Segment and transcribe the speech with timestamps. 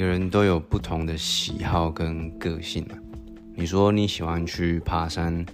[0.00, 2.94] 每个人都有不同的喜好跟个性嘛。
[3.54, 5.44] 你说你喜欢去爬山，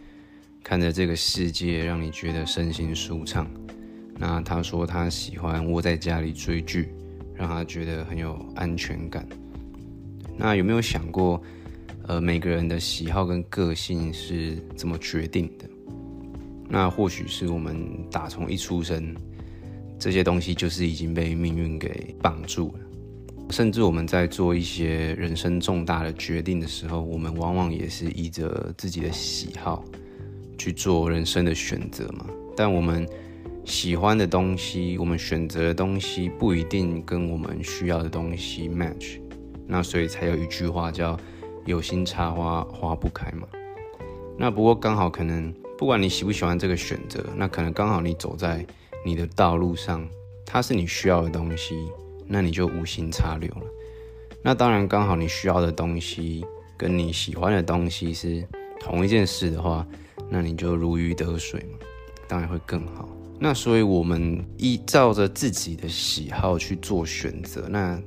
[0.63, 3.45] 看着这个世界让你觉得身心舒畅。
[4.17, 6.95] 那他说他喜欢窝在家里追剧，
[7.35, 9.27] 让他觉得很有安全感。
[10.37, 11.43] 那有没有想过，
[12.07, 15.69] 呃，每个人的喜好跟个性是怎么决定的？
[16.69, 19.13] 那或许是我们打从一出生，
[19.99, 22.87] 这些东西就是已经被命运给绑住了。
[23.51, 29.85] 甚至我们在做一些人生重大的决定的时候，我们往往也是依着自己的喜好
[30.59, 32.27] 去做人生的选择嘛。
[32.57, 33.09] 但我们
[33.65, 39.21] 喜欢的东西，我们选择的东西，不一定跟我们需要的东西 match。
[39.67, 41.19] 那所以才有一句话叫
[41.67, 43.47] “有心插花花不开”嘛。
[44.39, 45.53] 那不过刚好可能。
[45.79, 48.65] 不管你喜不喜欢这个选择，那可能刚好你走在
[49.05, 50.09] 你的道路上，
[50.47, 51.75] 它是你需要的东西，
[52.27, 53.67] 那你就无心插柳了。
[54.43, 56.45] 那当然，刚好你需要的东西
[56.77, 58.47] 跟你喜欢的东西是
[58.81, 59.87] 同一件事的话，
[60.29, 61.79] 那你就如鱼得水嘛，
[62.29, 63.09] 当然会更好。
[63.39, 68.01] 那所以我们依照着自己的喜好去做选择，那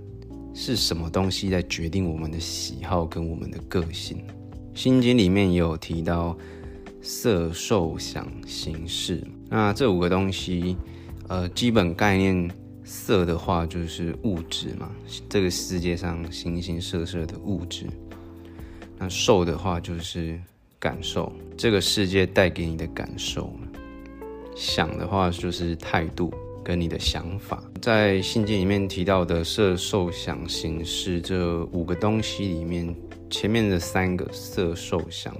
[0.54, 4.24] 是什么东西在决定我们的喜好跟我们的个性？
[4.74, 6.38] 心经里面也有提到。
[7.02, 10.76] 色、受、想、行、识，那这五个东西，
[11.30, 12.52] 呃，基本概念，
[12.92, 14.90] 色的话就是物质嘛，
[15.30, 17.86] 这个世界上形形色色的物质。
[18.98, 20.42] 那受的话就是
[20.80, 23.54] 感受，这个世界带给你的感受。
[24.56, 27.64] 想的话就是态度跟你的想法。
[27.80, 32.94] 在信经里面提到的色、受、想、行、识这五个东西里面，
[33.30, 35.32] 前面的三个色、受、想。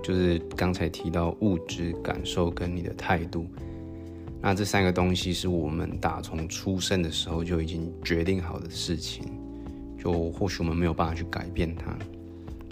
[0.00, 3.46] 就是刚才提到物质感受跟你的态度，
[4.40, 9.24] 那这三个东西是我们打从出生的时候就已经决定好的事情，
[10.02, 11.96] 就或许我们没有办法去改变它。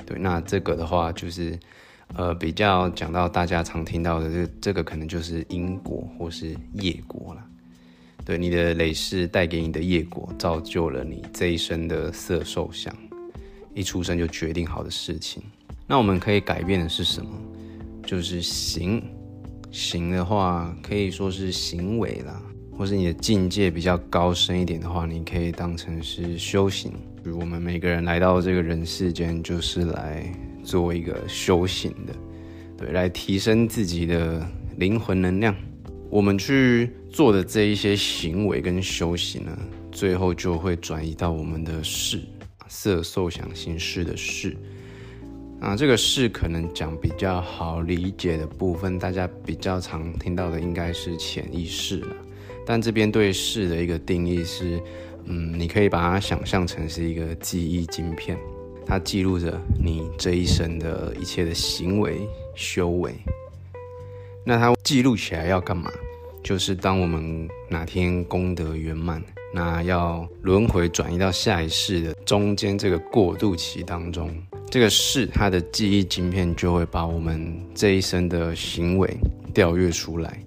[0.07, 1.59] 对，那这个的话就是，
[2.15, 7.45] 呃，比较讲到大家常听到的这这个可能就是因果或是业果了。
[8.25, 12.95] 对，你的累世带给你的业果，造就了你这一生的色受想，
[13.75, 15.43] 一出生就决定好的事情。
[15.87, 17.31] 那我们可以改变的是什么？
[18.05, 19.03] 就是行，
[19.77, 22.41] 行的话可以说是行为啦，
[22.73, 26.91] 或是你的境界比较高深一点的话，你可以当成是修行。
[27.23, 30.33] 比如我们每个人来到这个人世间，就是来
[30.65, 32.15] 做一个修行的，
[32.79, 34.43] 对，来提升自己的
[34.79, 35.55] 灵魂能量。
[36.09, 39.59] 我们去做的这一些行为跟修行呢，
[39.93, 42.23] 最后就会转移到我们的事，
[42.67, 44.57] 色受想行识的事。
[45.67, 52.17] 啊，这个是可能讲比较好理解的部分，大家比较常听到的应该是潜意识了。
[52.65, 54.81] 但这边对事的一个定义是，
[55.25, 58.39] 嗯，你可以把它想象成是一个记忆晶片，
[58.87, 62.21] 它记录着你这一生的一切的行为
[62.55, 63.13] 修为。
[64.45, 65.91] 那它记录起来要干嘛？
[66.45, 69.21] 就是当我们哪天功德圆满，
[69.53, 74.33] 那要轮回转移到下一世的中间这个过渡期当中。
[74.69, 79.17] 这个是它的记忆晶片，就会把我们这一生的行为
[79.55, 80.43] 调阅出来。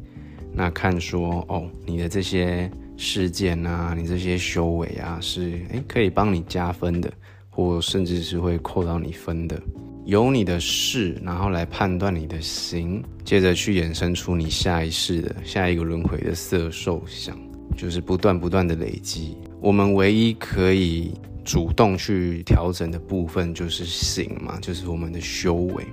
[0.54, 7.12] 那看说哦，你的这些事件啊，你这些修为啊，是诶可以帮你加分的，
[7.50, 9.60] 或甚至是会扣到你分的。
[10.06, 17.38] 由你的事，然后来判断你的行，接着去衍生出你下一世的下一个轮回的色受想，
[17.78, 19.38] 就是不断不断的累积。
[19.62, 21.12] 我们唯一可以。
[21.46, 25.84] 主动去调整的部分就是行嘛，就是我们的修为。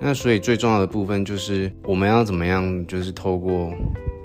[0.00, 3.72] 那所以最重要的部分就是我们要怎么样，就是透过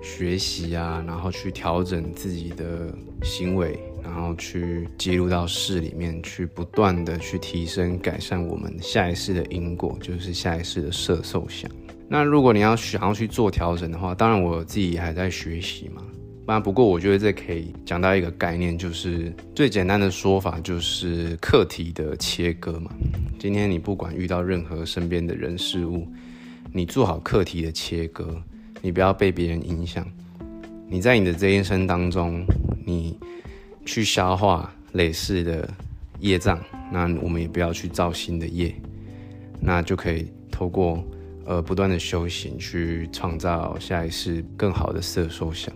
[0.02, 2.92] 学习啊，然后去调整自己的
[3.22, 11.70] 行为，然后去记录到事里面去，不断的去提升改善我们下一世的因果，就是下一世的色受想。
[12.08, 16.02] 那如果你要想要去做调整的话，当然我自己还在学习嘛。
[16.46, 22.92] 那不过我觉得这可以讲到一个概念，就是最简单的说法就是课题的切割嘛。
[23.40, 26.08] 今天你不管遇到任何身边的人事物，
[26.74, 28.42] 你做好课题的切割，
[28.82, 30.06] 你不要被别人影响。
[30.90, 32.44] 你在你的这一生当中，
[32.86, 33.18] 你
[33.86, 35.70] 去消化累世的
[36.20, 36.60] 业障，
[36.92, 38.76] 那我们也不要去造新的业，
[39.62, 41.02] 那就可以透过
[41.46, 45.74] 呃不断的修行去创造下一世更好的色受想。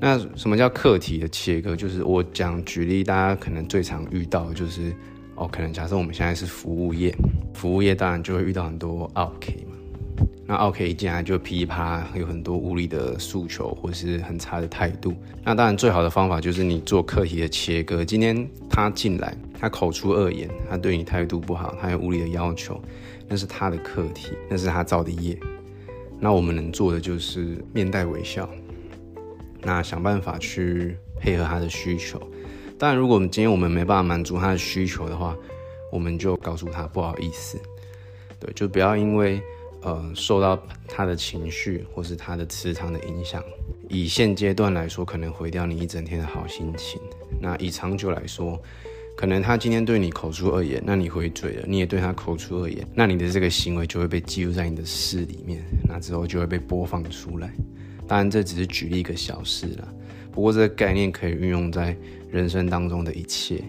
[0.00, 1.76] 那什么叫课题的切割？
[1.76, 4.94] 就是我讲举例，大家可能最常遇到的就是，
[5.34, 7.14] 哦，可能假设我们现在是服务业，
[7.52, 9.76] 服务业当然就会遇到很多 OK 嘛。
[10.46, 15.14] 那 OK 一进来就噼里啪啦有很多无理的诉求或是很差的态度。
[15.44, 18.04] 那当然最好的方法就是你做课题的切割。
[18.04, 22.82] 今天他进来，他口出恶言，他对你态度不好，他有无理的要求，
[23.28, 25.38] 那是他的课题，那是他造的业。
[26.18, 28.48] 那我们能做的就是面带微笑，
[29.62, 32.20] 那想办法去配合他的需求。
[32.78, 35.36] 但，如果我们今天我们没办法满足他的需求的话，
[35.92, 37.60] 我们就告诉他不好意思。
[38.38, 39.42] 对，就不要因为
[39.82, 40.58] 呃受到
[40.88, 43.44] 他的情绪或是他的磁场的影响，
[43.88, 47.00] 以现阶段来说，可能毁掉你一整天的好心情。
[47.38, 48.58] 那以长久来说，
[49.20, 57.52] 可能他今天对你口出恶言，那你回嘴了，你也对他口出恶言，那你的这个行为就会被记录在你的事里面，那之后就会被播放出来。
[58.08, 59.86] 当然，这只是举例一个小事了。
[60.32, 61.94] 不过，这个概念可以运用在
[62.30, 63.62] 人生当中的一切。